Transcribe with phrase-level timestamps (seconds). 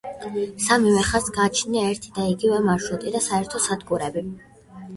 [0.67, 4.29] სამივე ხაზს გააჩნია ერთიდაიგივე მარშრუტი და საერთო სადგურები.